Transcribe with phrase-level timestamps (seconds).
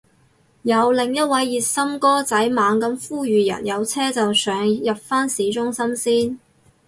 [0.63, 6.39] 有另一位熱心哥仔猛咁呼籲人有車就上，入返市中心先